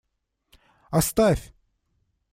Оставь! 0.99 1.43